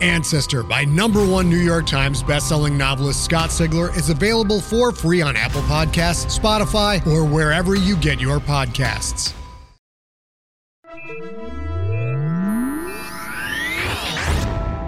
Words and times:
Ancestor 0.00 0.62
by 0.62 0.84
number 0.84 1.24
one 1.26 1.48
New 1.50 1.58
York 1.58 1.86
Times 1.86 2.22
bestselling 2.22 2.76
novelist 2.76 3.24
Scott 3.24 3.50
Sigler 3.50 3.94
is 3.96 4.08
available 4.08 4.60
for 4.60 4.92
free 4.92 5.20
on 5.22 5.36
Apple 5.36 5.62
Podcasts, 5.62 6.38
Spotify, 6.38 7.06
or 7.06 7.24
wherever 7.24 7.74
you 7.74 7.96
get 7.96 8.20
your 8.20 8.38
podcasts. 8.38 9.34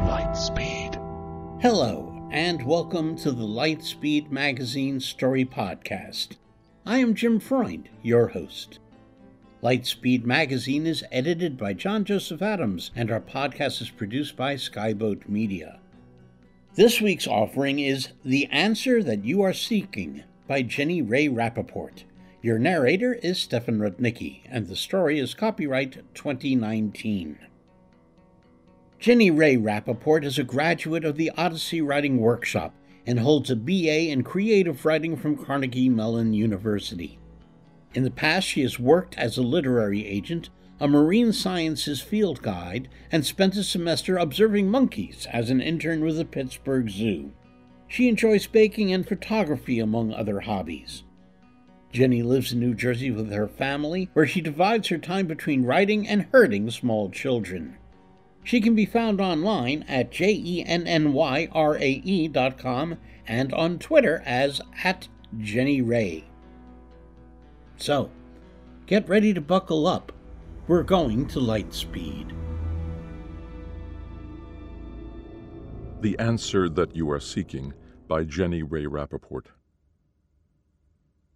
Lightspeed. 0.07 0.95
Hello, 1.61 2.29
and 2.31 2.65
welcome 2.65 3.15
to 3.17 3.33
the 3.33 3.45
Lightspeed 3.45 4.31
Magazine 4.31 4.99
Story 5.01 5.45
Podcast. 5.45 6.37
I 6.87 6.99
am 6.99 7.15
Jim 7.15 7.39
Freund, 7.39 7.89
your 8.03 8.29
host. 8.29 8.79
Lightspeed 9.63 10.25
Magazine 10.25 10.89
is 10.89 11.05
edited 11.13 11.57
by 11.57 11.73
John 11.73 12.05
Joseph 12.05 12.43
Adams, 12.43 12.91
and 12.97 13.13
our 13.13 13.21
podcast 13.21 13.81
is 13.81 13.91
produced 13.91 14.37
by 14.37 14.57
Skyboat 14.57 15.29
Media. 15.29 15.79
This 16.75 17.01
week's 17.01 17.29
offering 17.29 17.79
is 17.79 18.09
The 18.25 18.47
Answer 18.47 19.05
That 19.05 19.25
You 19.25 19.41
Are 19.43 19.53
Seeking 19.53 20.25
by 20.49 20.63
Jenny 20.63 21.01
Rae 21.01 21.29
Rappaport. 21.29 22.03
Your 22.43 22.59
narrator 22.59 23.15
is 23.15 23.39
Stefan 23.39 23.79
Rudnicki, 23.79 24.41
and 24.47 24.67
the 24.67 24.75
story 24.75 25.21
is 25.21 25.33
copyright 25.33 26.13
2019. 26.13 27.39
Jenny 28.99 29.31
Rae 29.31 29.57
Rappaport 29.57 30.25
is 30.25 30.41
a 30.41 30.45
graduate 30.45 31.05
of 31.05 31.17
the 31.17 31.31
Odyssey 31.37 31.81
Writing 31.81 32.17
Workshop 32.17 32.75
and 33.07 33.21
holds 33.21 33.49
a 33.49 33.55
BA 33.55 34.11
in 34.11 34.25
creative 34.25 34.85
writing 34.85 35.17
from 35.17 35.37
Carnegie 35.37 35.89
Mellon 35.89 36.33
University. 36.33 37.21
In 37.95 38.05
the 38.05 38.11
past, 38.11 38.47
she 38.49 38.63
has 38.63 38.79
worked 38.79 39.17
as 39.19 39.37
a 39.37 39.43
literary 39.43 40.07
agent, 40.07 40.49
a 40.81 40.89
marine 40.89 41.33
sciences 41.33 42.01
field 42.01 42.41
guide, 42.43 42.89
and 43.11 43.25
spent 43.25 43.57
a 43.57 43.63
semester 43.63 44.17
observing 44.17 44.71
monkeys 44.71 45.27
as 45.31 45.51
an 45.51 45.61
intern 45.61 46.03
with 46.03 46.17
the 46.17 46.25
Pittsburgh 46.25 46.89
Zoo. 46.89 47.33
She 47.89 48.09
enjoys 48.09 48.47
baking 48.47 48.93
and 48.93 49.07
photography, 49.07 49.79
among 49.79 50.15
other 50.15 50.41
hobbies. 50.41 51.05
Jenny 51.93 52.23
lives 52.23 52.53
in 52.53 52.61
New 52.61 52.75
Jersey 52.75 53.11
with 53.11 53.31
her 53.31 53.47
family, 53.47 54.09
where 54.15 54.27
she 54.27 54.41
divides 54.41 54.89
her 54.89 54.97
time 54.97 55.27
between 55.27 55.67
writing 55.67 56.09
and 56.09 56.27
herding 56.33 56.71
small 56.71 57.11
children. 57.11 57.77
She 58.43 58.63
can 58.63 58.75
be 58.75 58.87
found 58.87 59.21
online 59.21 59.85
at 59.87 60.11
jennyrae.com 60.11 60.67
and 63.29 63.53
on 63.53 63.79
Twitter 63.79 64.23
as 64.25 64.61
at. 64.83 65.09
So, 67.83 68.13
get 68.87 69.09
ready 69.09 69.35
to 69.35 69.41
buckle 69.41 69.89
up. 69.89 70.13
We're 70.69 70.85
going 70.85 71.27
to 71.27 71.41
light 71.41 71.75
speed. 71.75 72.33
The 76.01 76.17
Answer 76.21 76.69
That 76.69 76.95
You 76.95 77.11
Are 77.11 77.19
Seeking 77.19 77.75
by 78.07 78.23
Jenny 78.23 78.63
Rae 78.63 78.85
Rappaport. 78.85 79.47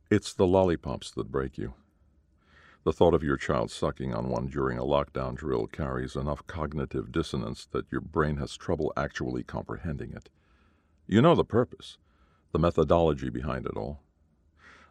It's 0.09 0.33
the 0.33 0.47
lollipops 0.47 1.11
that 1.17 1.33
break 1.33 1.59
you. 1.59 1.75
The 2.85 2.93
thought 2.93 3.15
of 3.15 3.25
your 3.25 3.37
child 3.37 3.73
sucking 3.73 4.15
on 4.15 4.29
one 4.29 4.47
during 4.47 4.79
a 4.79 4.85
lockdown 4.85 5.35
drill 5.35 5.67
carries 5.67 6.15
enough 6.15 6.47
cognitive 6.47 7.11
dissonance 7.11 7.67
that 7.73 7.91
your 7.91 8.01
brain 8.01 8.37
has 8.37 8.57
trouble 8.57 8.93
actually 8.97 9.43
comprehending 9.43 10.13
it. 10.13 10.29
You 11.09 11.23
know 11.23 11.35
the 11.35 11.45
purpose, 11.45 11.99
the 12.53 12.61
methodology 12.61 13.31
behind 13.31 13.67
it 13.67 13.77
all. 13.77 14.06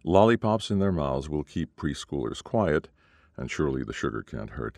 Lollipops 0.07 0.69
in 0.69 0.77
their 0.77 0.91
mouths 0.91 1.27
will 1.27 1.43
keep 1.43 1.75
preschoolers 1.75 2.43
quiet, 2.43 2.89
and 3.37 3.49
surely 3.49 3.83
the 3.83 3.91
sugar 3.91 4.21
can't 4.21 4.51
hurt. 4.51 4.77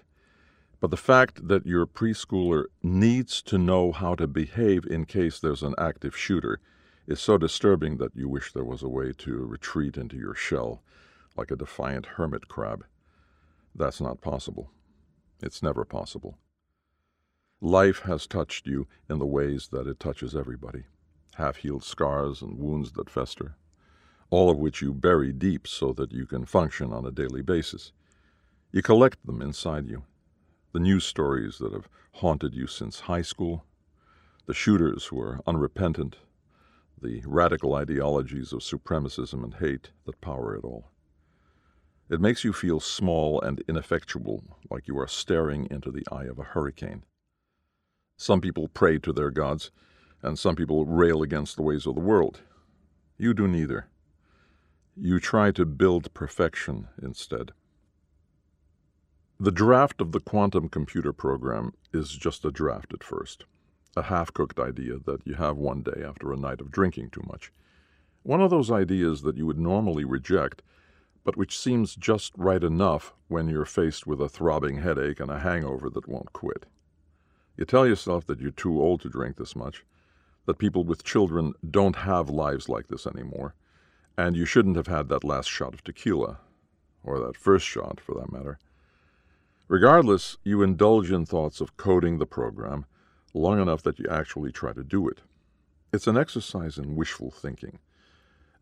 But 0.80 0.90
the 0.90 0.96
fact 0.96 1.50
that 1.50 1.66
your 1.66 1.86
preschooler 1.86 2.66
needs 2.82 3.42
to 3.44 3.58
know 3.58 3.92
how 3.92 4.16
to 4.16 4.26
behave 4.26 4.86
in 4.86 5.06
case 5.06 5.40
there's 5.40 5.64
an 5.64 5.76
active 5.78 6.16
shooter 6.16 6.62
is 7.08 7.20
so 7.20 7.38
disturbing 7.38 7.98
that 7.98 8.16
you 8.16 8.30
wish 8.30 8.54
there 8.54 8.64
was 8.64 8.82
a 8.82 8.90
way 8.90 9.12
to 9.18 9.46
retreat 9.46 9.98
into 9.98 10.16
your 10.16 10.34
shell 10.34 10.82
like 11.36 11.52
a 11.52 11.58
defiant 11.58 12.06
hermit 12.06 12.48
crab. 12.48 12.86
That's 13.76 14.00
not 14.00 14.22
possible. 14.22 14.72
It's 15.42 15.62
never 15.62 15.84
possible. 15.84 16.38
Life 17.60 18.00
has 18.04 18.28
touched 18.28 18.66
you 18.66 18.88
in 19.10 19.20
the 19.20 19.26
ways 19.26 19.70
that 19.74 19.88
it 19.88 20.00
touches 20.00 20.36
everybody 20.36 20.86
half 21.36 21.58
healed 21.58 21.84
scars 21.84 22.42
and 22.42 22.58
wounds 22.58 22.94
that 22.94 23.10
fester, 23.10 23.56
all 24.30 24.50
of 24.50 24.58
which 24.58 24.82
you 24.82 24.94
bury 24.94 25.32
deep 25.32 25.68
so 25.68 25.94
that 25.94 26.12
you 26.12 26.26
can 26.26 26.46
function 26.46 26.92
on 26.92 27.06
a 27.06 27.12
daily 27.12 27.42
basis. 27.42 27.92
You 28.72 28.82
collect 28.82 29.26
them 29.26 29.42
inside 29.42 29.88
you. 29.88 30.04
The 30.74 30.80
news 30.80 31.06
stories 31.06 31.58
that 31.60 31.74
have 31.74 31.88
haunted 32.14 32.54
you 32.54 32.68
since 32.68 33.02
high 33.02 33.22
school, 33.22 33.64
the 34.46 34.54
shooters 34.54 35.06
who 35.06 35.20
are 35.20 35.40
unrepentant, 35.48 36.18
the 37.02 37.22
radical 37.26 37.76
ideologies 37.76 38.52
of 38.52 38.60
supremacism 38.60 39.44
and 39.44 39.54
hate 39.56 39.92
that 40.06 40.20
power 40.20 40.56
it 40.56 40.64
all. 40.64 40.90
It 42.10 42.22
makes 42.22 42.44
you 42.44 42.54
feel 42.54 42.80
small 42.80 43.42
and 43.42 43.62
ineffectual, 43.68 44.44
like 44.70 44.88
you 44.88 44.98
are 44.98 45.08
staring 45.08 45.68
into 45.70 45.92
the 45.92 46.06
eye 46.12 46.26
of 46.26 46.40
a 46.40 46.44
hurricane. 46.44 47.04
Some 48.18 48.42
people 48.42 48.68
pray 48.68 48.98
to 49.00 49.14
their 49.14 49.30
gods, 49.30 49.72
and 50.22 50.40
some 50.40 50.56
people 50.56 50.86
rail 50.86 51.22
against 51.22 51.56
the 51.56 51.62
ways 51.62 51.86
of 51.86 51.96
the 51.96 52.02
world. 52.02 52.42
You 53.18 53.34
do 53.34 53.48
neither. 53.48 53.88
You 55.00 55.20
try 55.20 55.52
to 55.52 55.64
build 55.64 56.12
perfection 56.16 56.88
instead. 57.00 57.52
The 59.40 59.52
draft 59.52 60.02
of 60.02 60.12
the 60.12 60.20
quantum 60.20 60.70
computer 60.70 61.14
program 61.14 61.74
is 61.94 62.10
just 62.10 62.44
a 62.44 62.50
draft 62.50 62.96
at 62.96 63.04
first, 63.04 63.46
a 63.96 64.02
half 64.02 64.34
cooked 64.34 64.60
idea 64.60 64.98
that 65.06 65.22
you 65.24 65.36
have 65.36 65.56
one 65.56 65.84
day 65.84 66.04
after 66.04 66.34
a 66.34 66.36
night 66.36 66.62
of 66.62 66.72
drinking 66.72 67.12
too 67.12 67.22
much. 67.28 67.52
One 68.24 68.42
of 68.42 68.50
those 68.50 68.72
ideas 68.72 69.22
that 69.22 69.38
you 69.38 69.46
would 69.46 69.60
normally 69.60 70.04
reject, 70.04 70.64
but 71.24 71.38
which 71.38 71.60
seems 71.60 71.96
just 71.96 72.34
right 72.36 72.64
enough 72.64 73.14
when 73.28 73.48
you're 73.48 73.66
faced 73.66 74.08
with 74.08 74.20
a 74.20 74.28
throbbing 74.28 74.78
headache 74.78 75.20
and 75.20 75.30
a 75.30 75.42
hangover 75.42 75.92
that 75.92 76.08
won't 76.08 76.34
quit. 76.34 76.66
You 77.56 77.66
tell 77.66 77.86
yourself 77.86 78.26
that 78.26 78.42
you're 78.42 78.50
too 78.50 78.82
old 78.82 79.02
to 79.02 79.10
drink 79.10 79.38
this 79.38 79.56
much, 79.56 79.86
that 80.48 80.58
people 80.58 80.84
with 80.84 81.04
children 81.04 81.54
don't 81.70 81.98
have 81.98 82.32
lives 82.32 82.68
like 82.68 82.88
this 82.88 83.06
anymore 83.06 83.54
and 84.18 84.36
you 84.36 84.46
shouldn't 84.46 84.76
have 84.76 84.88
had 84.88 85.10
that 85.10 85.24
last 85.24 85.48
shot 85.48 85.74
of 85.74 85.84
tequila, 85.84 86.40
or 87.04 87.20
that 87.20 87.38
first 87.38 87.66
shot 87.66 88.00
for 88.00 88.16
that 88.16 88.32
matter. 88.32 88.58
Regardless, 89.68 90.38
you 90.44 90.64
indulge 90.64 91.12
in 91.12 91.26
thoughts 91.26 91.62
of 91.62 91.78
coding 91.78 92.18
the 92.18 92.26
program 92.26 92.86
long 93.34 93.62
enough 93.62 93.84
that 93.84 94.00
you 94.00 94.08
actually 94.10 94.52
try 94.52 94.74
to 94.74 94.84
do 94.84 95.08
it. 95.08 95.22
It's 95.94 96.08
an 96.08 96.18
exercise 96.18 96.78
in 96.78 96.96
wishful 96.96 97.32
thinking. 97.32 97.80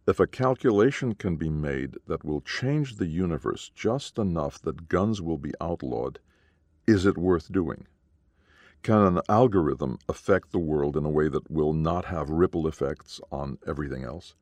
If 0.08 0.20
a 0.20 0.28
calculation 0.28 1.16
can 1.16 1.38
be 1.38 1.50
made 1.50 1.96
that 2.08 2.24
will 2.24 2.42
change 2.42 2.98
the 2.98 3.08
universe 3.08 3.72
just 3.74 4.20
enough 4.20 4.62
that 4.62 4.90
guns 4.90 5.22
will 5.22 5.38
be 5.38 5.54
outlawed, 5.60 6.20
is 6.86 7.06
it 7.06 7.18
worth 7.18 7.52
doing? 7.52 7.88
Can 8.84 9.00
an 9.00 9.22
algorithm 9.28 9.98
affect 10.08 10.52
the 10.52 10.60
world 10.60 10.96
in 10.96 11.06
a 11.06 11.10
way 11.10 11.28
that 11.30 11.50
will 11.50 11.74
not 11.74 12.06
have 12.06 12.30
ripple 12.30 12.68
effects 12.68 13.20
on 13.32 13.58
everything 13.66 14.04
else? 14.04 14.36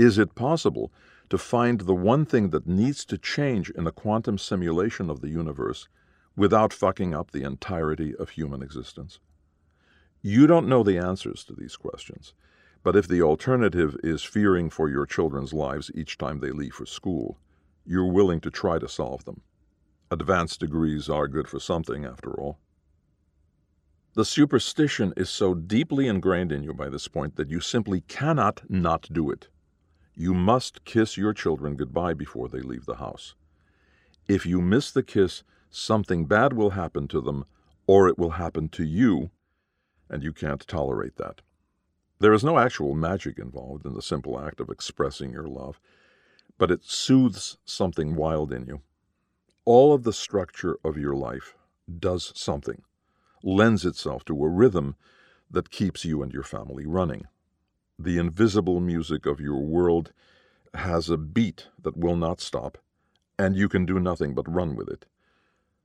Is 0.00 0.16
it 0.16 0.34
possible 0.34 0.90
to 1.28 1.36
find 1.36 1.82
the 1.82 1.94
one 1.94 2.24
thing 2.24 2.48
that 2.50 2.66
needs 2.66 3.04
to 3.04 3.18
change 3.18 3.68
in 3.68 3.86
a 3.86 3.92
quantum 3.92 4.38
simulation 4.38 5.10
of 5.10 5.20
the 5.20 5.28
universe 5.28 5.88
without 6.34 6.72
fucking 6.72 7.12
up 7.14 7.32
the 7.32 7.42
entirety 7.42 8.16
of 8.16 8.30
human 8.30 8.62
existence? 8.62 9.18
You 10.22 10.46
don't 10.46 10.68
know 10.68 10.82
the 10.82 10.96
answers 10.96 11.44
to 11.44 11.52
these 11.52 11.76
questions, 11.76 12.32
but 12.82 12.96
if 12.96 13.08
the 13.08 13.20
alternative 13.20 13.94
is 14.02 14.22
fearing 14.22 14.70
for 14.70 14.88
your 14.88 15.04
children's 15.04 15.52
lives 15.52 15.90
each 15.94 16.16
time 16.16 16.40
they 16.40 16.50
leave 16.50 16.72
for 16.72 16.86
school, 16.86 17.36
you're 17.84 18.10
willing 18.10 18.40
to 18.40 18.50
try 18.50 18.78
to 18.78 18.88
solve 18.88 19.26
them. 19.26 19.42
Advanced 20.10 20.60
degrees 20.60 21.10
are 21.10 21.28
good 21.28 21.46
for 21.46 21.60
something, 21.60 22.06
after 22.06 22.32
all. 22.40 22.58
The 24.14 24.24
superstition 24.24 25.12
is 25.18 25.28
so 25.28 25.52
deeply 25.52 26.08
ingrained 26.08 26.52
in 26.52 26.62
you 26.62 26.72
by 26.72 26.88
this 26.88 27.06
point 27.06 27.36
that 27.36 27.50
you 27.50 27.60
simply 27.60 28.00
cannot 28.08 28.62
not 28.70 29.06
do 29.12 29.30
it. 29.30 29.48
You 30.14 30.34
must 30.34 30.84
kiss 30.84 31.16
your 31.16 31.32
children 31.32 31.76
goodbye 31.76 32.14
before 32.14 32.48
they 32.48 32.60
leave 32.60 32.86
the 32.86 32.96
house. 32.96 33.34
If 34.28 34.44
you 34.44 34.60
miss 34.60 34.90
the 34.90 35.02
kiss, 35.02 35.42
something 35.70 36.26
bad 36.26 36.52
will 36.52 36.70
happen 36.70 37.08
to 37.08 37.20
them, 37.20 37.44
or 37.86 38.08
it 38.08 38.18
will 38.18 38.30
happen 38.30 38.68
to 38.70 38.84
you, 38.84 39.30
and 40.08 40.22
you 40.22 40.32
can't 40.32 40.66
tolerate 40.66 41.16
that. 41.16 41.42
There 42.18 42.32
is 42.32 42.44
no 42.44 42.58
actual 42.58 42.94
magic 42.94 43.38
involved 43.38 43.86
in 43.86 43.94
the 43.94 44.02
simple 44.02 44.38
act 44.38 44.60
of 44.60 44.68
expressing 44.68 45.32
your 45.32 45.48
love, 45.48 45.80
but 46.58 46.70
it 46.70 46.84
soothes 46.84 47.56
something 47.64 48.14
wild 48.14 48.52
in 48.52 48.66
you. 48.66 48.82
All 49.64 49.94
of 49.94 50.02
the 50.02 50.12
structure 50.12 50.76
of 50.84 50.98
your 50.98 51.14
life 51.14 51.54
does 51.98 52.32
something, 52.34 52.82
lends 53.42 53.86
itself 53.86 54.24
to 54.26 54.44
a 54.44 54.48
rhythm 54.48 54.96
that 55.50 55.70
keeps 55.70 56.04
you 56.04 56.22
and 56.22 56.32
your 56.32 56.42
family 56.42 56.86
running. 56.86 57.26
The 58.02 58.16
invisible 58.16 58.80
music 58.80 59.26
of 59.26 59.40
your 59.40 59.58
world 59.58 60.14
has 60.72 61.10
a 61.10 61.18
beat 61.18 61.68
that 61.82 61.98
will 61.98 62.16
not 62.16 62.40
stop, 62.40 62.78
and 63.38 63.54
you 63.54 63.68
can 63.68 63.84
do 63.84 64.00
nothing 64.00 64.32
but 64.32 64.50
run 64.50 64.74
with 64.74 64.88
it. 64.88 65.04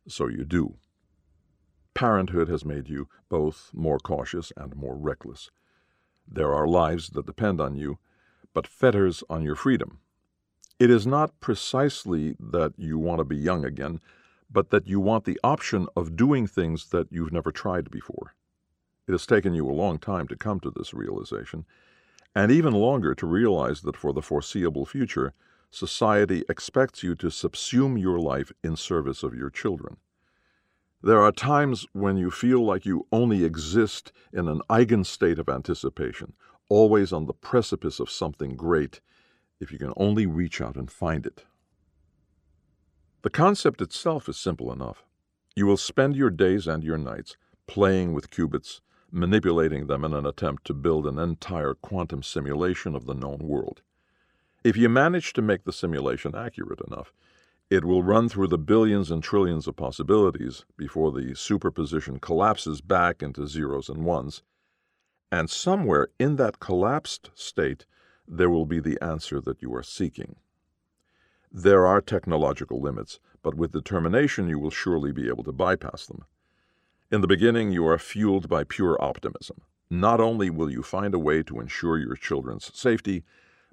So 0.07 0.27
you 0.27 0.45
do. 0.45 0.75
Parenthood 1.93 2.47
has 2.47 2.63
made 2.63 2.87
you 2.87 3.09
both 3.27 3.69
more 3.73 3.99
cautious 3.99 4.53
and 4.55 4.77
more 4.77 4.95
reckless. 4.95 5.51
There 6.25 6.53
are 6.53 6.69
lives 6.69 7.09
that 7.09 7.25
depend 7.25 7.59
on 7.59 7.75
you, 7.75 7.99
but 8.53 8.65
fetters 8.65 9.21
on 9.29 9.43
your 9.43 9.57
freedom. 9.57 9.99
It 10.79 10.89
is 10.89 11.05
not 11.05 11.37
precisely 11.41 12.37
that 12.39 12.75
you 12.77 12.97
want 12.97 13.19
to 13.19 13.25
be 13.25 13.35
young 13.35 13.65
again, 13.65 13.99
but 14.49 14.69
that 14.69 14.87
you 14.87 15.01
want 15.01 15.25
the 15.25 15.39
option 15.43 15.87
of 15.97 16.15
doing 16.15 16.47
things 16.47 16.91
that 16.91 17.11
you've 17.11 17.33
never 17.33 17.51
tried 17.51 17.91
before. 17.91 18.35
It 19.05 19.11
has 19.11 19.25
taken 19.25 19.53
you 19.53 19.69
a 19.69 19.75
long 19.75 19.99
time 19.99 20.29
to 20.29 20.37
come 20.37 20.61
to 20.61 20.71
this 20.71 20.93
realization, 20.93 21.65
and 22.35 22.51
even 22.51 22.73
longer 22.73 23.15
to 23.15 23.25
realize 23.25 23.81
that 23.81 23.95
for 23.95 24.11
the 24.11 24.21
foreseeable 24.21 24.85
future, 24.85 25.33
society 25.71 26.43
expects 26.49 27.01
you 27.01 27.15
to 27.15 27.27
subsume 27.27 27.99
your 27.99 28.19
life 28.19 28.51
in 28.63 28.75
service 28.75 29.23
of 29.23 29.33
your 29.33 29.49
children. 29.49 29.97
There 31.01 31.21
are 31.21 31.31
times 31.31 31.85
when 31.93 32.17
you 32.17 32.31
feel 32.31 32.65
like 32.65 32.85
you 32.85 33.07
only 33.11 33.43
exist 33.45 34.11
in 34.33 34.47
an 34.47 34.61
eigen 34.69 35.05
state 35.05 35.39
of 35.39 35.47
anticipation, 35.47 36.33
always 36.67 37.13
on 37.13 37.25
the 37.25 37.33
precipice 37.33 37.99
of 37.99 38.09
something 38.09 38.55
great, 38.55 39.01
if 39.59 39.71
you 39.71 39.77
can 39.77 39.93
only 39.97 40.25
reach 40.25 40.59
out 40.59 40.75
and 40.75 40.91
find 40.91 41.25
it. 41.25 41.45
The 43.21 43.29
concept 43.29 43.81
itself 43.81 44.27
is 44.27 44.37
simple 44.37 44.71
enough. 44.71 45.03
You 45.55 45.65
will 45.65 45.77
spend 45.77 46.15
your 46.15 46.29
days 46.29 46.67
and 46.67 46.83
your 46.83 46.97
nights 46.97 47.37
playing 47.67 48.13
with 48.13 48.29
qubits, 48.29 48.81
manipulating 49.15 49.87
them 49.87 50.03
in 50.03 50.13
an 50.13 50.25
attempt 50.25 50.65
to 50.65 50.73
build 50.73 51.07
an 51.07 51.17
entire 51.17 51.73
quantum 51.73 52.21
simulation 52.21 52.93
of 52.95 53.05
the 53.05 53.13
known 53.13 53.39
world. 53.39 53.81
If 54.63 54.75
you 54.75 54.89
manage 54.89 55.31
to 55.33 55.41
make 55.41 55.63
the 55.63 55.71
simulation 55.71 56.35
accurate 56.35 56.81
enough, 56.85 57.13
it 57.69 57.85
will 57.85 58.03
run 58.03 58.27
through 58.27 58.47
the 58.47 58.57
billions 58.57 59.09
and 59.09 59.23
trillions 59.23 59.67
of 59.67 59.77
possibilities 59.77 60.65
before 60.75 61.13
the 61.13 61.33
superposition 61.33 62.19
collapses 62.19 62.81
back 62.81 63.23
into 63.23 63.47
zeros 63.47 63.87
and 63.87 64.03
ones. 64.03 64.43
And 65.31 65.49
somewhere 65.49 66.09
in 66.19 66.35
that 66.35 66.59
collapsed 66.59 67.31
state, 67.33 67.85
there 68.27 68.49
will 68.49 68.65
be 68.65 68.79
the 68.81 69.01
answer 69.01 69.39
that 69.41 69.61
you 69.61 69.73
are 69.75 69.83
seeking. 69.83 70.35
There 71.51 71.87
are 71.87 72.01
technological 72.01 72.81
limits, 72.81 73.19
but 73.41 73.55
with 73.55 73.71
determination 73.71 74.49
you 74.49 74.59
will 74.59 74.71
surely 74.71 75.13
be 75.13 75.29
able 75.29 75.45
to 75.45 75.53
bypass 75.53 76.05
them. 76.05 76.25
In 77.11 77.21
the 77.21 77.27
beginning, 77.27 77.71
you 77.71 77.85
are 77.85 77.99
fueled 77.99 78.49
by 78.49 78.63
pure 78.63 78.97
optimism. 78.99 79.61
Not 79.91 80.19
only 80.19 80.49
will 80.49 80.71
you 80.71 80.81
find 80.81 81.13
a 81.13 81.19
way 81.19 81.43
to 81.43 81.59
ensure 81.59 81.99
your 81.99 82.15
children's 82.15 82.71
safety, 82.73 83.23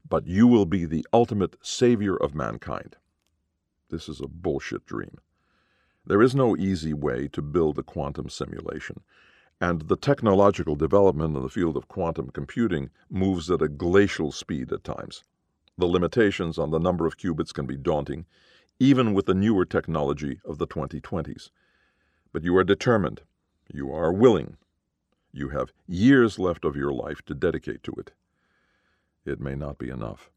but 0.06 0.26
you 0.26 0.46
will 0.46 0.66
be 0.66 0.84
the 0.84 1.06
ultimate 1.14 1.56
savior 1.62 2.14
of 2.14 2.34
mankind. 2.34 2.96
This 3.88 4.06
is 4.06 4.20
a 4.20 4.28
bullshit 4.28 4.84
dream. 4.84 5.16
There 6.04 6.20
is 6.20 6.34
no 6.34 6.58
easy 6.58 6.92
way 6.92 7.26
to 7.28 7.40
build 7.40 7.78
a 7.78 7.82
quantum 7.82 8.28
simulation, 8.28 9.00
and 9.62 9.82
the 9.82 9.96
technological 9.96 10.76
development 10.76 11.34
in 11.34 11.42
the 11.42 11.48
field 11.48 11.78
of 11.78 11.88
quantum 11.88 12.28
computing 12.30 12.90
moves 13.08 13.50
at 13.50 13.62
a 13.62 13.68
glacial 13.68 14.30
speed 14.30 14.70
at 14.72 14.84
times. 14.84 15.24
The 15.78 15.86
limitations 15.86 16.58
on 16.58 16.70
the 16.70 16.80
number 16.80 17.06
of 17.06 17.16
qubits 17.16 17.54
can 17.54 17.64
be 17.64 17.78
daunting, 17.78 18.26
even 18.78 19.14
with 19.14 19.24
the 19.24 19.34
newer 19.34 19.64
technology 19.64 20.40
of 20.44 20.58
the 20.58 20.66
2020s. 20.66 21.48
But 22.32 22.44
you 22.44 22.56
are 22.56 22.64
determined, 22.64 23.22
you 23.72 23.92
are 23.92 24.12
willing, 24.12 24.56
you 25.32 25.50
have 25.50 25.72
years 25.86 26.38
left 26.38 26.64
of 26.64 26.76
your 26.76 26.92
life 26.92 27.22
to 27.26 27.34
dedicate 27.34 27.82
to 27.84 27.92
it. 27.92 28.12
It 29.24 29.40
may 29.40 29.54
not 29.54 29.78
be 29.78 29.88
enough. 29.88 30.30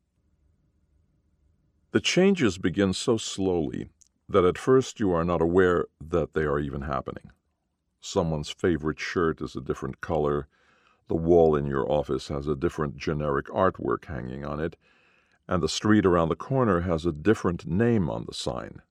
The 1.91 2.01
changes 2.01 2.57
begin 2.57 2.93
so 2.93 3.17
slowly 3.17 3.89
that 4.27 4.45
at 4.45 4.57
first 4.57 4.99
you 4.99 5.11
are 5.11 5.23
not 5.23 5.41
aware 5.41 5.85
that 6.01 6.33
they 6.33 6.43
are 6.43 6.59
even 6.59 6.81
happening. 6.81 7.31
Someone's 8.01 8.49
favorite 8.49 8.99
shirt 8.99 9.41
is 9.41 9.55
a 9.55 9.61
different 9.61 10.01
color, 10.01 10.47
the 11.07 11.15
wall 11.15 11.55
in 11.55 11.67
your 11.67 11.89
office 11.89 12.29
has 12.29 12.47
a 12.47 12.55
different 12.55 12.97
generic 12.97 13.45
artwork 13.47 14.05
hanging 14.05 14.43
on 14.43 14.59
it, 14.59 14.75
and 15.47 15.61
the 15.61 15.69
street 15.69 16.05
around 16.05 16.29
the 16.29 16.35
corner 16.35 16.81
has 16.81 17.05
a 17.05 17.11
different 17.11 17.67
name 17.67 18.09
on 18.09 18.25
the 18.25 18.33
sign. 18.33 18.81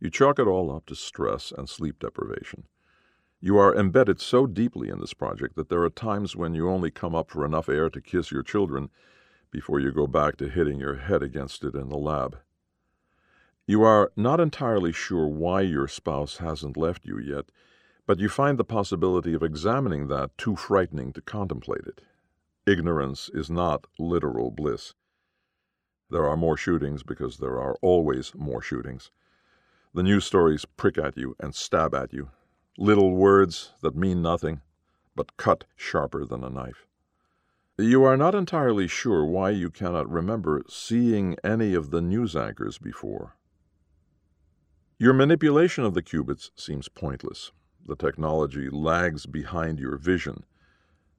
You 0.00 0.08
chalk 0.08 0.38
it 0.38 0.46
all 0.46 0.74
up 0.74 0.86
to 0.86 0.94
stress 0.94 1.52
and 1.52 1.68
sleep 1.68 1.98
deprivation. 1.98 2.64
You 3.38 3.58
are 3.58 3.74
embedded 3.74 4.20
so 4.20 4.46
deeply 4.46 4.88
in 4.88 4.98
this 4.98 5.12
project 5.12 5.56
that 5.56 5.68
there 5.68 5.82
are 5.82 5.90
times 5.90 6.34
when 6.34 6.54
you 6.54 6.70
only 6.70 6.90
come 6.90 7.14
up 7.14 7.30
for 7.30 7.44
enough 7.44 7.68
air 7.68 7.90
to 7.90 8.00
kiss 8.00 8.30
your 8.30 8.42
children 8.42 8.88
before 9.50 9.78
you 9.78 9.92
go 9.92 10.06
back 10.06 10.36
to 10.36 10.48
hitting 10.48 10.80
your 10.80 10.96
head 10.96 11.22
against 11.22 11.64
it 11.64 11.74
in 11.74 11.90
the 11.90 11.98
lab. 11.98 12.38
You 13.66 13.82
are 13.82 14.10
not 14.16 14.40
entirely 14.40 14.92
sure 14.92 15.28
why 15.28 15.60
your 15.60 15.86
spouse 15.86 16.38
hasn't 16.38 16.76
left 16.76 17.04
you 17.04 17.18
yet, 17.18 17.46
but 18.06 18.18
you 18.18 18.28
find 18.28 18.58
the 18.58 18.64
possibility 18.64 19.34
of 19.34 19.42
examining 19.42 20.08
that 20.08 20.36
too 20.38 20.56
frightening 20.56 21.12
to 21.12 21.20
contemplate 21.20 21.86
it. 21.86 22.00
Ignorance 22.66 23.30
is 23.32 23.50
not 23.50 23.86
literal 23.98 24.50
bliss. 24.50 24.94
There 26.08 26.26
are 26.26 26.36
more 26.36 26.56
shootings 26.56 27.02
because 27.02 27.38
there 27.38 27.60
are 27.60 27.76
always 27.82 28.34
more 28.34 28.62
shootings. 28.62 29.10
The 29.92 30.04
news 30.04 30.24
stories 30.24 30.64
prick 30.64 30.98
at 30.98 31.16
you 31.16 31.34
and 31.40 31.52
stab 31.52 31.96
at 31.96 32.12
you. 32.12 32.30
Little 32.78 33.16
words 33.16 33.72
that 33.82 33.96
mean 33.96 34.22
nothing, 34.22 34.60
but 35.16 35.36
cut 35.36 35.64
sharper 35.74 36.24
than 36.24 36.44
a 36.44 36.48
knife. 36.48 36.86
You 37.76 38.04
are 38.04 38.16
not 38.16 38.36
entirely 38.36 38.86
sure 38.86 39.24
why 39.24 39.50
you 39.50 39.68
cannot 39.68 40.08
remember 40.08 40.62
seeing 40.68 41.36
any 41.42 41.74
of 41.74 41.90
the 41.90 42.00
news 42.00 42.36
anchors 42.36 42.78
before. 42.78 43.36
Your 44.96 45.12
manipulation 45.12 45.82
of 45.82 45.94
the 45.94 46.02
qubits 46.02 46.50
seems 46.54 46.88
pointless. 46.88 47.50
The 47.84 47.96
technology 47.96 48.70
lags 48.70 49.26
behind 49.26 49.80
your 49.80 49.96
vision. 49.96 50.44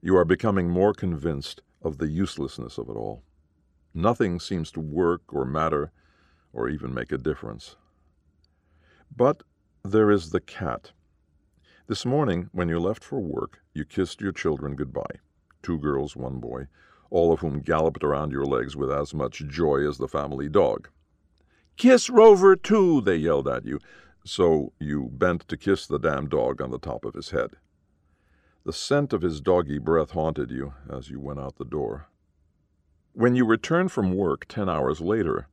You 0.01 0.15
are 0.15 0.23
becoming 0.23 0.69
more 0.69 0.93
convinced 0.93 1.61
of 1.81 1.97
the 1.97 2.07
uselessness 2.07 2.77
of 2.77 2.87
it 2.87 2.95
all. 2.95 3.23
Nothing 3.93 4.39
seems 4.39 4.71
to 4.71 4.79
work 4.79 5.23
or 5.33 5.43
matter 5.43 5.91
or 6.53 6.69
even 6.69 6.93
make 6.93 7.11
a 7.11 7.17
difference. 7.17 7.75
But 9.15 9.43
there 9.83 10.09
is 10.09 10.29
the 10.29 10.39
cat. 10.39 10.91
This 11.87 12.05
morning, 12.05 12.49
when 12.53 12.69
you 12.69 12.79
left 12.79 13.03
for 13.03 13.19
work, 13.19 13.59
you 13.73 13.83
kissed 13.83 14.21
your 14.21 14.31
children 14.31 14.75
goodbye 14.75 15.19
two 15.61 15.77
girls, 15.77 16.15
one 16.15 16.39
boy, 16.39 16.67
all 17.09 17.31
of 17.31 17.39
whom 17.39 17.59
galloped 17.59 18.03
around 18.03 18.31
your 18.31 18.45
legs 18.45 18.75
with 18.75 18.91
as 18.91 19.13
much 19.13 19.45
joy 19.47 19.87
as 19.87 19.97
the 19.97 20.07
family 20.07 20.49
dog. 20.49 20.89
Kiss 21.77 22.09
Rover, 22.09 22.55
too, 22.55 23.01
they 23.01 23.15
yelled 23.15 23.47
at 23.47 23.65
you, 23.65 23.79
so 24.25 24.73
you 24.79 25.09
bent 25.11 25.47
to 25.47 25.57
kiss 25.57 25.85
the 25.85 25.99
damn 25.99 26.27
dog 26.27 26.61
on 26.61 26.71
the 26.71 26.79
top 26.79 27.05
of 27.05 27.13
his 27.13 27.29
head. 27.29 27.51
The 28.65 28.73
scent 28.73 29.13
of 29.13 29.21
his 29.21 29.41
doggy 29.41 29.79
breath 29.79 30.11
haunted 30.11 30.51
you 30.51 30.73
as 30.89 31.09
you 31.09 31.19
went 31.19 31.39
out 31.39 31.57
the 31.57 31.65
door. 31.65 32.07
When 33.13 33.35
you 33.35 33.45
return 33.45 33.87
from 33.87 34.15
work 34.15 34.45
ten 34.47 34.69
hours 34.69 35.01
later, 35.01 35.47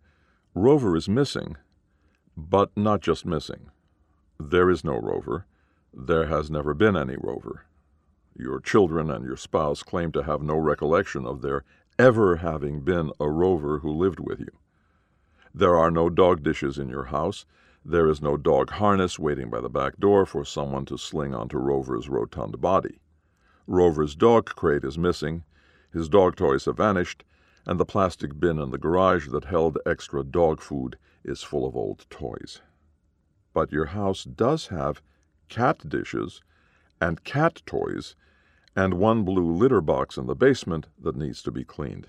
Rover 0.55 0.97
is 0.97 1.09
missing, 1.09 1.57
but 2.38 2.71
not 2.76 3.00
just 3.00 3.26
missing. 3.26 3.68
There 4.38 4.71
is 4.71 4.85
no 4.85 4.97
Rover. 4.97 5.47
There 5.92 6.26
has 6.26 6.52
never 6.52 6.73
been 6.73 6.97
any 6.97 7.16
Rover. 7.16 7.64
Your 8.37 8.61
children 8.61 9.11
and 9.11 9.25
your 9.25 9.37
spouse 9.37 9.83
claim 9.83 10.12
to 10.12 10.23
have 10.23 10.40
no 10.40 10.57
recollection 10.57 11.26
of 11.26 11.42
there 11.42 11.64
ever 11.99 12.37
having 12.37 12.83
been 12.83 13.11
a 13.18 13.28
rover 13.28 13.80
who 13.80 13.90
lived 13.90 14.21
with 14.21 14.38
you. 14.38 14.52
There 15.52 15.76
are 15.76 15.90
no 15.90 16.09
dog 16.09 16.45
dishes 16.45 16.78
in 16.78 16.88
your 16.88 17.07
house. 17.07 17.45
There 17.85 18.09
is 18.09 18.23
no 18.23 18.37
dog 18.37 18.71
harness 18.71 19.18
waiting 19.18 19.50
by 19.50 19.61
the 19.61 19.68
back 19.68 19.99
door 19.99 20.25
for 20.25 20.45
someone 20.45 20.85
to 20.85 20.97
sling 20.97 21.35
onto 21.35 21.59
Rover's 21.59 22.09
rotund 22.09 22.61
body. 22.61 23.00
Rover's 23.66 24.14
dog 24.14 24.47
crate 24.47 24.85
is 24.85 24.97
missing, 24.97 25.42
his 25.92 26.09
dog 26.09 26.37
toys 26.37 26.66
have 26.66 26.76
vanished, 26.76 27.25
and 27.66 27.80
the 27.80 27.85
plastic 27.85 28.38
bin 28.38 28.61
in 28.61 28.71
the 28.71 28.78
garage 28.78 29.28
that 29.30 29.47
held 29.47 29.78
extra 29.85 30.23
dog 30.23 30.61
food 30.61 30.97
is 31.28 31.42
full 31.42 31.66
of 31.66 31.76
old 31.76 32.06
toys. 32.11 32.61
But 33.52 33.73
your 33.73 33.87
house 33.87 34.25
does 34.25 34.68
have 34.68 35.02
cat 35.49 35.88
dishes 35.88 36.40
and 37.00 37.25
cat 37.25 37.62
toys 37.66 38.14
and 38.75 38.94
one 38.94 39.25
blue 39.25 39.52
litter 39.52 39.80
box 39.80 40.16
in 40.16 40.26
the 40.26 40.37
basement 40.37 40.87
that 41.00 41.16
needs 41.16 41.42
to 41.42 41.50
be 41.50 41.64
cleaned, 41.64 42.06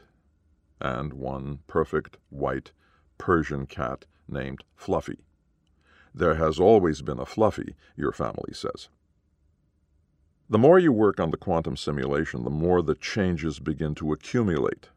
and 0.80 1.14
one 1.14 1.60
perfect 1.68 2.18
white 2.30 2.72
Persian 3.18 3.66
cat 3.66 4.06
named 4.28 4.64
Fluffy. 4.76 5.20
There 6.14 6.36
has 6.36 6.60
always 6.60 7.02
been 7.02 7.20
a 7.20 7.26
Fluffy, 7.26 7.76
your 7.96 8.12
family 8.12 8.54
says. 8.54 8.90
The 10.50 10.58
more 10.58 10.80
you 10.80 10.92
work 10.92 11.20
on 11.20 11.32
the 11.32 11.38
quantum 11.38 11.76
simulation, 11.78 12.44
the 12.44 12.50
more 12.50 12.82
the 12.82 12.96
changes 12.96 13.60
begin 13.60 13.94
to 13.96 14.12
accumulate. 14.12 14.90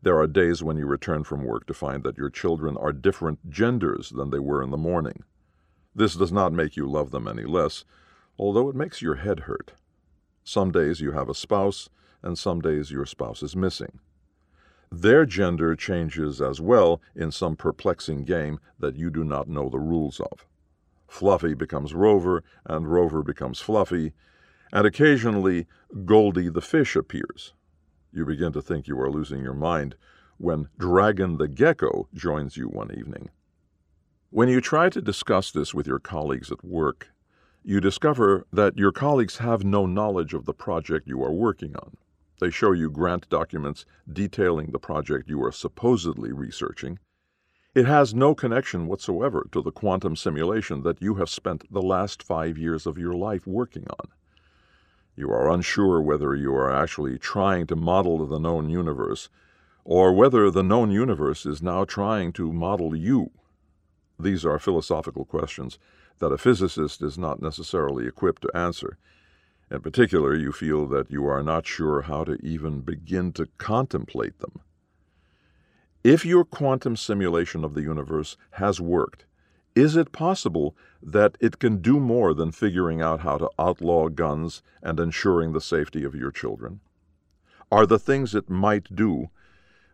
There 0.00 0.18
are 0.18 0.28
days 0.28 0.62
when 0.62 0.76
you 0.76 0.86
return 0.86 1.24
from 1.24 1.44
work 1.44 1.66
to 1.66 1.74
find 1.74 2.04
that 2.04 2.16
your 2.16 2.30
children 2.30 2.76
are 2.76 2.92
different 2.92 3.50
genders 3.50 4.10
than 4.10 4.30
they 4.30 4.38
were 4.38 4.62
in 4.62 4.70
the 4.70 4.76
morning. 4.76 5.24
This 5.94 6.14
does 6.14 6.30
not 6.30 6.52
make 6.52 6.76
you 6.76 6.88
love 6.88 7.10
them 7.10 7.26
any 7.26 7.42
less, 7.42 7.84
although 8.38 8.68
it 8.68 8.76
makes 8.76 9.02
your 9.02 9.16
head 9.16 9.40
hurt. 9.40 9.72
Some 10.44 10.70
days 10.70 11.00
you 11.00 11.12
have 11.12 11.28
a 11.28 11.34
spouse, 11.34 11.88
and 12.22 12.38
some 12.38 12.60
days 12.60 12.92
your 12.92 13.06
spouse 13.06 13.42
is 13.42 13.56
missing. 13.56 13.98
Their 14.90 15.26
gender 15.26 15.74
changes 15.74 16.40
as 16.40 16.60
well 16.60 17.02
in 17.14 17.32
some 17.32 17.56
perplexing 17.56 18.24
game 18.24 18.60
that 18.78 18.96
you 18.96 19.10
do 19.10 19.24
not 19.24 19.48
know 19.48 19.68
the 19.68 19.80
rules 19.80 20.20
of. 20.20 20.46
Fluffy 21.08 21.54
becomes 21.54 21.92
Rover, 21.92 22.44
and 22.64 22.90
Rover 22.90 23.22
becomes 23.22 23.60
Fluffy, 23.60 24.12
and 24.72 24.86
occasionally 24.86 25.66
Goldie 26.04 26.50
the 26.50 26.60
fish 26.60 26.94
appears. 26.94 27.52
You 28.18 28.24
begin 28.24 28.52
to 28.54 28.60
think 28.60 28.88
you 28.88 29.00
are 29.00 29.12
losing 29.12 29.44
your 29.44 29.54
mind 29.54 29.94
when 30.38 30.70
Dragon 30.76 31.38
the 31.38 31.46
gecko 31.46 32.08
joins 32.12 32.56
you 32.56 32.66
one 32.66 32.92
evening. 32.92 33.30
When 34.30 34.48
you 34.48 34.60
try 34.60 34.88
to 34.88 35.00
discuss 35.00 35.52
this 35.52 35.72
with 35.72 35.86
your 35.86 36.00
colleagues 36.00 36.50
at 36.50 36.64
work, 36.64 37.12
you 37.62 37.80
discover 37.80 38.44
that 38.52 38.76
your 38.76 38.90
colleagues 38.90 39.36
have 39.36 39.62
no 39.62 39.86
knowledge 39.86 40.34
of 40.34 40.46
the 40.46 40.52
project 40.52 41.06
you 41.06 41.22
are 41.22 41.30
working 41.30 41.76
on. 41.76 41.96
They 42.40 42.50
show 42.50 42.72
you 42.72 42.90
grant 42.90 43.28
documents 43.28 43.86
detailing 44.12 44.72
the 44.72 44.80
project 44.80 45.30
you 45.30 45.40
are 45.44 45.52
supposedly 45.52 46.32
researching. 46.32 46.98
It 47.72 47.86
has 47.86 48.14
no 48.14 48.34
connection 48.34 48.88
whatsoever 48.88 49.46
to 49.52 49.62
the 49.62 49.70
quantum 49.70 50.16
simulation 50.16 50.82
that 50.82 51.00
you 51.00 51.14
have 51.14 51.30
spent 51.30 51.72
the 51.72 51.82
last 51.82 52.24
five 52.24 52.58
years 52.58 52.84
of 52.84 52.98
your 52.98 53.12
life 53.12 53.46
working 53.46 53.86
on. 54.00 54.08
You 55.18 55.32
are 55.32 55.50
unsure 55.50 56.00
whether 56.00 56.36
you 56.36 56.54
are 56.54 56.72
actually 56.72 57.18
trying 57.18 57.66
to 57.66 57.74
model 57.74 58.24
the 58.24 58.38
known 58.38 58.70
universe, 58.70 59.28
or 59.84 60.12
whether 60.12 60.48
the 60.48 60.62
known 60.62 60.92
universe 60.92 61.44
is 61.44 61.60
now 61.60 61.84
trying 61.84 62.32
to 62.34 62.52
model 62.52 62.94
you. 62.94 63.32
These 64.16 64.46
are 64.46 64.60
philosophical 64.60 65.24
questions 65.24 65.76
that 66.20 66.30
a 66.30 66.38
physicist 66.38 67.02
is 67.02 67.18
not 67.18 67.42
necessarily 67.42 68.06
equipped 68.06 68.42
to 68.42 68.56
answer. 68.56 68.96
In 69.72 69.80
particular, 69.80 70.36
you 70.36 70.52
feel 70.52 70.86
that 70.86 71.10
you 71.10 71.26
are 71.26 71.42
not 71.42 71.66
sure 71.66 72.02
how 72.02 72.22
to 72.22 72.34
even 72.40 72.82
begin 72.82 73.32
to 73.32 73.48
contemplate 73.58 74.38
them. 74.38 74.60
If 76.04 76.24
your 76.24 76.44
quantum 76.44 76.94
simulation 76.94 77.64
of 77.64 77.74
the 77.74 77.82
universe 77.82 78.36
has 78.52 78.80
worked, 78.80 79.24
is 79.78 79.94
it 79.94 80.10
possible 80.10 80.76
that 81.00 81.38
it 81.40 81.60
can 81.60 81.80
do 81.80 82.00
more 82.00 82.34
than 82.34 82.50
figuring 82.50 83.00
out 83.00 83.20
how 83.20 83.38
to 83.38 83.48
outlaw 83.60 84.08
guns 84.08 84.60
and 84.82 84.98
ensuring 84.98 85.52
the 85.52 85.60
safety 85.60 86.02
of 86.02 86.16
your 86.16 86.32
children? 86.32 86.80
Are 87.70 87.86
the 87.86 87.98
things 87.98 88.34
it 88.34 88.50
might 88.50 88.92
do 88.94 89.28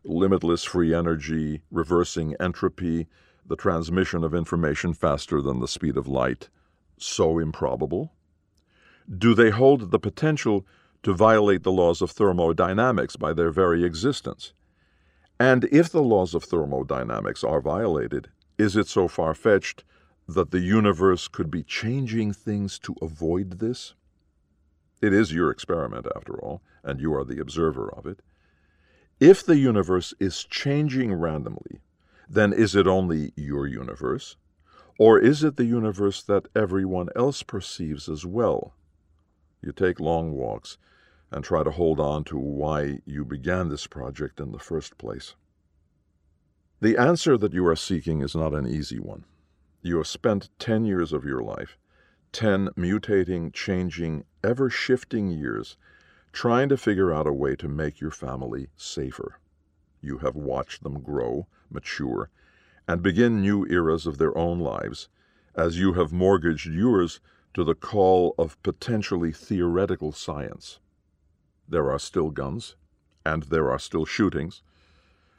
limitless 0.03 0.65
free 0.65 0.95
energy, 0.95 1.63
reversing 1.71 2.35
entropy, 2.41 3.09
the 3.45 3.57
transmission 3.57 4.25
of 4.25 4.35
information 4.35 4.95
faster 4.95 5.43
than 5.43 5.61
the 5.61 5.69
speed 5.69 5.99
of 5.99 6.09
light 6.09 6.49
so 6.97 7.39
improbable? 7.39 8.15
Do 9.07 9.35
they 9.35 9.51
hold 9.51 9.91
the 9.91 9.99
potential 9.99 10.67
to 11.03 11.13
violate 11.13 11.63
the 11.63 11.73
laws 11.73 12.01
of 12.01 12.11
thermodynamics 12.11 13.17
by 13.17 13.35
their 13.35 13.51
very 13.51 13.85
existence? 13.85 14.55
And 15.39 15.65
if 15.65 15.91
the 15.91 16.03
laws 16.03 16.35
of 16.35 16.45
thermodynamics 16.45 17.45
are 17.45 17.61
violated, 17.61 18.31
is 18.59 18.77
it 18.77 18.89
so 18.89 19.09
far 19.09 19.35
fetched 19.35 19.85
that 20.29 20.51
the 20.51 20.61
universe 20.61 21.29
could 21.29 21.51
be 21.51 21.63
changing 21.63 22.33
things 22.33 22.79
to 22.81 22.95
avoid 23.03 23.59
this? 23.59 23.95
It 25.03 25.13
is 25.13 25.33
your 25.33 25.51
experiment, 25.51 26.07
after 26.15 26.39
all, 26.41 26.63
and 26.83 27.01
you 27.01 27.15
are 27.15 27.25
the 27.25 27.41
observer 27.41 27.93
of 27.93 28.07
it. 28.07 28.21
If 29.21 29.45
the 29.45 29.57
universe 29.57 30.15
is 30.19 30.45
changing 30.45 31.13
randomly, 31.13 31.81
then 32.29 32.53
is 32.53 32.75
it 32.75 32.87
only 32.87 33.33
your 33.37 33.67
universe? 33.67 34.37
Or 34.99 35.19
is 35.19 35.43
it 35.43 35.57
the 35.57 35.65
universe 35.65 36.23
that 36.23 36.49
everyone 36.55 37.09
else 37.17 37.43
perceives 37.43 38.09
as 38.09 38.25
well? 38.25 38.75
You 39.61 39.73
take 39.73 39.99
long 40.01 40.33
walks 40.33 40.79
and 41.31 41.45
try 41.45 41.63
to 41.65 41.71
hold 41.71 41.99
on 41.99 42.25
to 42.25 42.39
why 42.39 43.01
you 43.05 43.25
began 43.25 43.69
this 43.69 43.87
project 43.87 44.41
in 44.41 44.53
the 44.53 44.59
first 44.59 44.97
place. 44.99 45.35
The 46.85 46.99
answer 46.99 47.39
that 47.39 47.55
you 47.55 47.67
are 47.67 47.77
seeking 47.77 48.21
is 48.21 48.37
not 48.37 48.53
an 48.53 48.67
easy 48.67 48.99
one. 48.99 49.25
You 49.81 49.97
have 49.97 50.07
spent 50.07 50.51
10 50.59 50.85
years 50.85 51.15
of 51.15 51.25
your 51.25 51.41
life, 51.41 51.79
10 52.33 52.69
mutating, 52.77 53.55
changing, 53.55 54.27
ever 54.43 54.69
shifting 54.69 55.31
years, 55.31 55.79
trying 56.31 56.69
to 56.69 56.77
figure 56.77 57.11
out 57.11 57.27
a 57.27 57.33
way 57.33 57.57
to 57.57 57.69
make 57.69 58.03
your 58.03 58.11
family 58.11 58.69
safer. 58.77 59.39
You 60.03 60.19
have 60.19 60.37
watched 60.37 60.83
them 60.83 61.01
grow, 61.01 61.47
mature, 61.71 62.29
and 62.87 63.03
begin 63.03 63.41
new 63.41 63.65
eras 63.65 64.07
of 64.07 64.19
their 64.19 64.37
own 64.37 64.61
lives, 64.61 65.09
as 65.55 65.79
you 65.79 65.95
have 65.95 66.13
mortgaged 66.13 66.67
yours 66.67 67.19
to 67.55 67.65
the 67.65 67.75
call 67.75 68.35
of 68.37 68.63
potentially 68.63 69.33
theoretical 69.33 70.13
science. 70.13 70.81
There 71.67 71.91
are 71.91 71.99
still 71.99 72.29
guns, 72.29 72.77
and 73.25 73.45
there 73.45 73.71
are 73.71 73.79
still 73.79 74.05
shootings, 74.05 74.63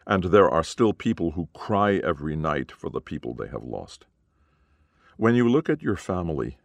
and 0.08 0.26
there 0.26 0.50
are 0.50 0.64
still 0.64 0.94
people 0.94 1.32
who 1.32 1.50
cry 1.54 1.96
every 1.98 2.36
night 2.36 2.72
for 2.72 2.90
the 2.90 3.02
people 3.02 3.34
they 3.34 3.48
have 3.48 3.64
lost. 3.64 4.06
When 5.18 5.36
you 5.36 5.48
look 5.48 5.70
at 5.70 5.82
your 5.82 5.96
family, 5.96 6.58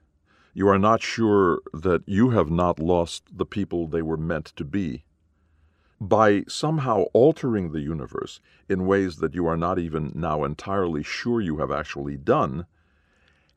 you 0.53 0.69
are 0.69 0.79
not 0.79 1.03
sure 1.03 1.61
that 1.73 2.03
you 2.07 2.31
have 2.31 2.51
not 2.51 2.79
lost 2.79 3.25
the 3.33 3.47
people 3.47 3.87
they 3.87 4.03
were 4.03 4.17
meant 4.17 4.47
to 4.57 4.65
be. 4.65 5.05
By 6.01 6.45
somehow 6.49 7.05
altering 7.13 7.73
the 7.73 7.81
universe 7.81 8.41
in 8.69 8.87
ways 8.87 9.17
that 9.19 9.35
you 9.35 9.47
are 9.47 9.57
not 9.57 9.79
even 9.79 10.13
now 10.15 10.45
entirely 10.45 11.03
sure 11.03 11.41
you 11.41 11.59
have 11.59 11.71
actually 11.71 12.17
done, 12.17 12.67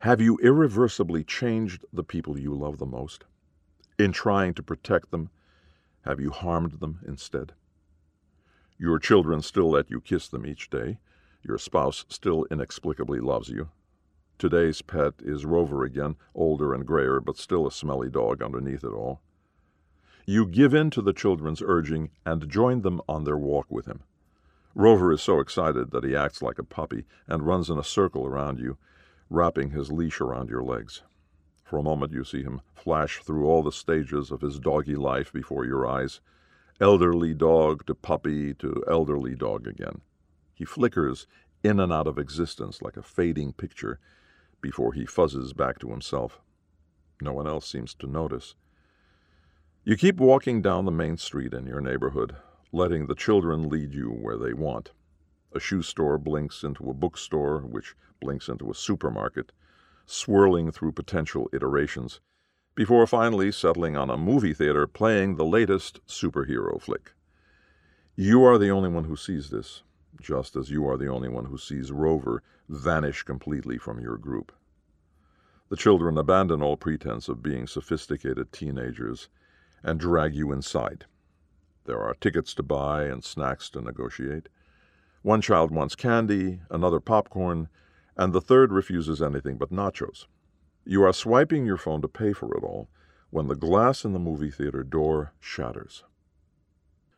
have 0.00 0.20
you 0.20 0.38
irreversibly 0.42 1.24
changed 1.24 1.84
the 1.92 2.04
people 2.04 2.38
you 2.38 2.54
love 2.54 2.78
the 2.78 2.86
most? 2.86 3.24
In 3.98 4.12
trying 4.12 4.54
to 4.54 4.62
protect 4.62 5.10
them, 5.10 5.30
have 6.02 6.20
you 6.20 6.30
harmed 6.30 6.80
them 6.80 7.00
instead? 7.06 7.54
Your 8.78 8.98
children 8.98 9.40
still 9.40 9.70
let 9.70 9.90
you 9.90 10.00
kiss 10.00 10.28
them 10.28 10.44
each 10.44 10.68
day. 10.68 10.98
Your 11.42 11.58
spouse 11.58 12.04
still 12.08 12.44
inexplicably 12.50 13.20
loves 13.20 13.48
you. 13.48 13.68
Today's 14.36 14.82
pet 14.82 15.14
is 15.20 15.44
Rover 15.44 15.84
again, 15.84 16.16
older 16.34 16.74
and 16.74 16.84
grayer, 16.84 17.20
but 17.20 17.36
still 17.36 17.66
a 17.66 17.72
smelly 17.72 18.10
dog 18.10 18.42
underneath 18.42 18.82
it 18.82 18.92
all. 18.92 19.20
You 20.26 20.44
give 20.44 20.74
in 20.74 20.90
to 20.90 21.02
the 21.02 21.12
children's 21.12 21.62
urging 21.62 22.10
and 22.26 22.48
join 22.48 22.82
them 22.82 23.00
on 23.08 23.24
their 23.24 23.36
walk 23.36 23.66
with 23.70 23.86
him. 23.86 24.02
Rover 24.74 25.12
is 25.12 25.22
so 25.22 25.38
excited 25.38 25.92
that 25.92 26.02
he 26.02 26.16
acts 26.16 26.42
like 26.42 26.58
a 26.58 26.64
puppy 26.64 27.04
and 27.28 27.46
runs 27.46 27.70
in 27.70 27.78
a 27.78 27.84
circle 27.84 28.26
around 28.26 28.58
you, 28.58 28.76
wrapping 29.30 29.70
his 29.70 29.92
leash 29.92 30.20
around 30.20 30.50
your 30.50 30.64
legs. 30.64 31.02
For 31.62 31.78
a 31.78 31.82
moment 31.82 32.12
you 32.12 32.24
see 32.24 32.42
him 32.42 32.60
flash 32.74 33.22
through 33.22 33.46
all 33.46 33.62
the 33.62 33.70
stages 33.70 34.32
of 34.32 34.40
his 34.40 34.58
doggy 34.58 34.96
life 34.96 35.32
before 35.32 35.64
your 35.64 35.86
eyes 35.86 36.20
elderly 36.80 37.34
dog 37.34 37.86
to 37.86 37.94
puppy 37.94 38.52
to 38.54 38.82
elderly 38.88 39.34
dog 39.34 39.66
again. 39.66 40.00
He 40.54 40.64
flickers 40.64 41.26
in 41.62 41.80
and 41.80 41.92
out 41.92 42.06
of 42.06 42.18
existence 42.18 42.82
like 42.82 42.96
a 42.96 43.02
fading 43.02 43.52
picture 43.52 43.98
before 44.60 44.92
he 44.92 45.04
fuzzes 45.04 45.54
back 45.54 45.78
to 45.78 45.90
himself. 45.90 46.40
No 47.20 47.32
one 47.32 47.46
else 47.46 47.68
seems 47.68 47.94
to 47.94 48.06
notice. 48.06 48.54
You 49.84 49.96
keep 49.96 50.18
walking 50.18 50.62
down 50.62 50.84
the 50.84 50.90
main 50.90 51.16
street 51.16 51.52
in 51.52 51.66
your 51.66 51.80
neighborhood, 51.80 52.36
letting 52.72 53.06
the 53.06 53.14
children 53.14 53.68
lead 53.68 53.94
you 53.94 54.10
where 54.10 54.38
they 54.38 54.52
want. 54.52 54.90
A 55.52 55.60
shoe 55.60 55.82
store 55.82 56.18
blinks 56.18 56.64
into 56.64 56.90
a 56.90 56.94
bookstore, 56.94 57.60
which 57.60 57.94
blinks 58.20 58.48
into 58.48 58.70
a 58.70 58.74
supermarket, 58.74 59.52
swirling 60.06 60.72
through 60.72 60.92
potential 60.92 61.48
iterations 61.52 62.20
before 62.74 63.06
finally 63.06 63.52
settling 63.52 63.96
on 63.96 64.10
a 64.10 64.16
movie 64.16 64.54
theater 64.54 64.86
playing 64.86 65.36
the 65.36 65.44
latest 65.44 66.04
superhero 66.06 66.80
flick. 66.80 67.12
You 68.16 68.44
are 68.44 68.58
the 68.58 68.70
only 68.70 68.88
one 68.88 69.04
who 69.04 69.16
sees 69.16 69.50
this, 69.50 69.82
just 70.20 70.56
as 70.56 70.70
you 70.70 70.88
are 70.88 70.96
the 70.96 71.08
only 71.08 71.28
one 71.28 71.44
who 71.44 71.58
sees 71.58 71.92
Rover 71.92 72.42
vanish 72.68 73.22
completely 73.22 73.78
from 73.78 74.00
your 74.00 74.16
group. 74.16 74.52
The 75.68 75.76
children 75.76 76.18
abandon 76.18 76.62
all 76.62 76.76
pretense 76.76 77.28
of 77.28 77.42
being 77.42 77.66
sophisticated 77.66 78.52
teenagers 78.52 79.28
and 79.82 80.00
drag 80.00 80.34
you 80.34 80.50
inside. 80.50 81.06
There 81.84 82.00
are 82.00 82.14
tickets 82.14 82.54
to 82.54 82.62
buy 82.62 83.04
and 83.04 83.22
snacks 83.22 83.70
to 83.70 83.80
negotiate. 83.80 84.48
One 85.22 85.40
child 85.40 85.70
wants 85.70 85.94
candy, 85.94 86.60
another 86.70 87.00
popcorn, 87.00 87.68
and 88.16 88.32
the 88.32 88.40
third 88.40 88.72
refuses 88.72 89.22
anything 89.22 89.58
but 89.58 89.70
nachos. 89.70 90.26
You 90.86 91.02
are 91.04 91.12
swiping 91.14 91.64
your 91.64 91.78
phone 91.78 92.02
to 92.02 92.08
pay 92.08 92.34
for 92.34 92.54
it 92.56 92.62
all 92.62 92.88
when 93.30 93.48
the 93.48 93.56
glass 93.56 94.04
in 94.04 94.12
the 94.12 94.18
movie 94.18 94.50
theater 94.50 94.82
door 94.82 95.32
shatters. 95.40 96.04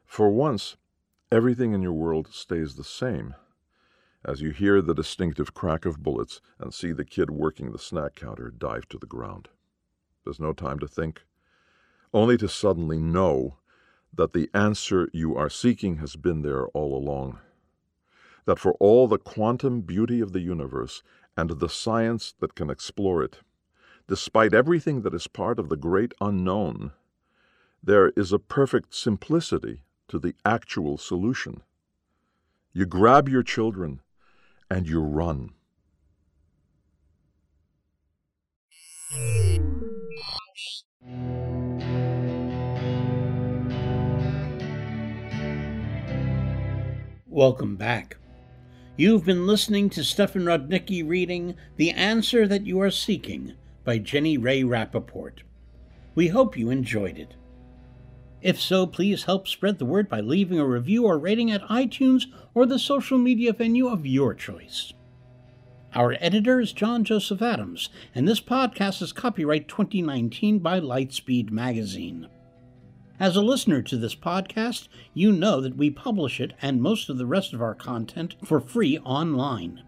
For 0.07 0.31
once, 0.31 0.77
everything 1.33 1.73
in 1.73 1.83
your 1.83 1.93
world 1.93 2.29
stays 2.33 2.77
the 2.77 2.85
same 2.85 3.35
as 4.25 4.41
you 4.41 4.51
hear 4.51 4.81
the 4.81 4.95
distinctive 4.95 5.53
crack 5.53 5.85
of 5.85 6.03
bullets 6.03 6.41
and 6.59 6.73
see 6.73 6.93
the 6.93 7.05
kid 7.05 7.31
working 7.31 7.73
the 7.73 7.79
snack 7.79 8.15
counter 8.15 8.51
dive 8.51 8.89
to 8.89 8.99
the 8.99 9.07
ground. 9.07 9.49
There's 10.25 10.41
no 10.41 10.53
time 10.53 10.79
to 10.79 10.89
think. 10.89 11.23
only 12.15 12.37
to 12.39 12.49
suddenly 12.49 12.99
know 12.99 13.59
that 14.13 14.33
the 14.33 14.49
answer 14.55 15.09
you 15.13 15.37
are 15.37 15.51
seeking 15.51 15.97
has 15.97 16.17
been 16.17 16.43
there 16.43 16.67
all 16.69 16.97
along. 16.97 17.39
That 18.47 18.59
for 18.59 18.73
all 18.75 19.09
the 19.09 19.19
quantum 19.19 19.83
beauty 19.83 20.21
of 20.21 20.33
the 20.33 20.41
universe 20.41 21.03
and 21.37 21.51
the 21.51 21.69
science 21.69 22.35
that 22.41 22.55
can 22.55 22.71
explore 22.71 23.23
it, 23.23 23.41
despite 24.09 24.55
everything 24.55 25.03
that 25.03 25.15
is 25.15 25.27
part 25.27 25.59
of 25.59 25.69
the 25.69 25.77
great 25.77 26.13
unknown, 26.21 26.93
there 27.83 28.11
is 28.11 28.33
a 28.33 28.39
perfect 28.39 28.95
simplicity 28.95 29.83
to 30.09 30.19
the 30.19 30.35
actual 30.45 30.97
solution. 30.97 31.63
You 32.73 32.87
grab 32.87 33.29
your 33.29 33.43
children 33.43 34.01
and 34.71 34.89
you 34.89 35.01
run. 35.01 35.51
Welcome 47.27 47.77
back. 47.77 48.17
You've 48.97 49.27
been 49.27 49.47
listening 49.47 49.91
to 49.91 50.03
Stefan 50.03 50.45
Rudnicki 50.45 51.07
reading 51.07 51.55
The 51.77 51.91
Answer 51.91 52.47
That 52.47 52.67
You 52.67 52.81
Are 52.81 52.91
Seeking 52.91 53.55
by 53.87 53.97
Jenny 53.99 54.37
Rae 54.37 54.63
Rappaport. 54.63 55.39
We 56.17 56.29
hope 56.29 56.59
you 56.59 56.69
enjoyed 56.71 57.19
it. 57.19 57.37
If 58.43 58.61
so, 58.61 58.87
please 58.87 59.25
help 59.25 59.49
spread 59.49 59.79
the 59.79 59.87
word 59.87 60.09
by 60.09 60.21
leaving 60.21 60.59
a 60.59 60.67
review 60.67 61.05
or 61.07 61.19
rating 61.19 61.53
at 61.53 61.63
iTunes 61.69 62.25
or 62.53 62.67
the 62.67 62.79
social 62.79 63.17
media 63.17 63.53
venue 63.53 63.89
of 63.89 64.05
your 64.05 64.35
choice. 64.35 64.93
Our 65.95 66.17
editor 66.21 66.61
is 66.61 66.73
John 66.73 67.05
Joseph 67.05 67.41
Adams, 67.41 67.89
and 68.15 68.29
this 68.29 68.41
podcast 68.41 69.01
is 69.01 69.13
copyright 69.13 69.69
2019 69.69 70.59
by 70.59 70.81
Lightspeed 70.81 71.51
Magazine. 71.51 72.29
As 73.19 73.37
a 73.37 73.41
listener 73.41 73.81
to 73.83 73.97
this 73.97 74.15
podcast, 74.15 74.89
you 75.15 75.33
know 75.33 75.61
that 75.61 75.77
we 75.77 75.91
publish 75.91 76.41
it 76.41 76.53
and 76.61 76.83
most 76.83 77.09
of 77.09 77.19
the 77.19 77.25
rest 77.25 77.55
of 77.55 77.63
our 77.63 77.75
content 77.75 78.35
for 78.45 78.61
free 78.61 78.99
online. 78.99 79.83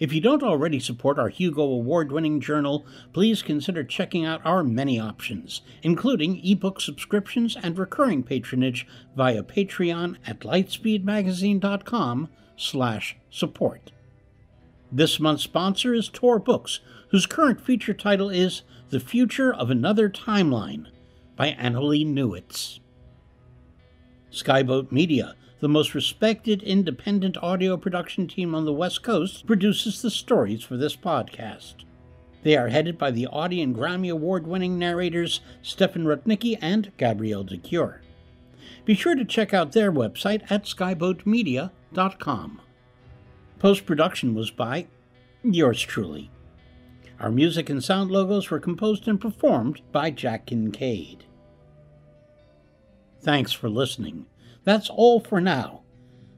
If 0.00 0.14
you 0.14 0.22
don't 0.22 0.42
already 0.42 0.80
support 0.80 1.18
our 1.18 1.28
Hugo 1.28 1.62
Award 1.62 2.10
winning 2.10 2.40
journal, 2.40 2.86
please 3.12 3.42
consider 3.42 3.84
checking 3.84 4.24
out 4.24 4.40
our 4.46 4.64
many 4.64 4.98
options, 4.98 5.60
including 5.82 6.40
ebook 6.42 6.80
subscriptions 6.80 7.54
and 7.62 7.78
recurring 7.78 8.22
patronage 8.22 8.86
via 9.14 9.42
Patreon 9.42 10.16
at 10.26 10.40
lightspeedmagazine.com 10.40 12.30
slash 12.56 13.16
support. 13.30 13.92
This 14.90 15.20
month's 15.20 15.42
sponsor 15.42 15.92
is 15.92 16.08
Tor 16.08 16.38
Books, 16.38 16.80
whose 17.10 17.26
current 17.26 17.60
feature 17.60 17.94
title 17.94 18.30
is 18.30 18.62
The 18.88 19.00
Future 19.00 19.52
of 19.52 19.70
Another 19.70 20.08
Timeline 20.08 20.86
by 21.36 21.52
Annalee 21.52 22.06
Newitz. 22.06 22.80
Skyboat 24.32 24.90
Media, 24.90 25.34
the 25.60 25.68
most 25.68 25.94
respected 25.94 26.62
independent 26.62 27.36
audio 27.42 27.76
production 27.76 28.26
team 28.26 28.54
on 28.54 28.64
the 28.64 28.72
West 28.72 29.02
Coast, 29.02 29.46
produces 29.46 30.00
the 30.00 30.10
stories 30.10 30.62
for 30.62 30.76
this 30.76 30.96
podcast. 30.96 31.84
They 32.42 32.56
are 32.56 32.68
headed 32.68 32.96
by 32.96 33.10
the 33.10 33.26
Audie 33.26 33.60
and 33.60 33.76
Grammy 33.76 34.10
Award 34.10 34.46
winning 34.46 34.78
narrators 34.78 35.40
Stefan 35.62 36.04
Rudnicki 36.04 36.56
and 36.60 36.90
Gabrielle 36.96 37.44
de 37.44 37.58
Cuir. 37.58 38.00
Be 38.86 38.94
sure 38.94 39.14
to 39.14 39.24
check 39.26 39.52
out 39.52 39.72
their 39.72 39.92
website 39.92 40.42
at 40.50 40.64
skyboatmedia.com. 40.64 42.60
Post 43.58 43.84
production 43.84 44.34
was 44.34 44.50
by 44.50 44.86
yours 45.42 45.82
truly. 45.82 46.30
Our 47.18 47.30
music 47.30 47.68
and 47.68 47.84
sound 47.84 48.10
logos 48.10 48.48
were 48.48 48.58
composed 48.58 49.06
and 49.06 49.20
performed 49.20 49.82
by 49.92 50.10
Jack 50.10 50.46
Kincaid. 50.46 51.24
Thanks 53.20 53.52
for 53.52 53.68
listening. 53.68 54.24
That's 54.64 54.90
all 54.90 55.20
for 55.20 55.40
now. 55.40 55.82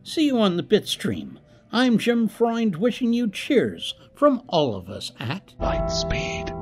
See 0.02 0.26
you 0.26 0.38
on 0.38 0.56
the 0.56 0.62
Bitstream. 0.62 1.38
I'm 1.72 1.98
Jim 1.98 2.28
Freund 2.28 2.76
wishing 2.76 3.12
you 3.12 3.30
cheers 3.30 3.94
from 4.14 4.42
all 4.48 4.74
of 4.74 4.88
us 4.88 5.12
at 5.18 5.54
Lightspeed. 5.60 6.61